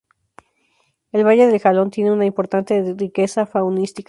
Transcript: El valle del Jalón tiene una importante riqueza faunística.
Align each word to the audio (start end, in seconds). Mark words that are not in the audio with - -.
El 1.11 1.23
valle 1.23 1.45
del 1.45 1.59
Jalón 1.59 1.91
tiene 1.91 2.11
una 2.11 2.25
importante 2.25 2.95
riqueza 2.97 3.45
faunística. 3.45 3.99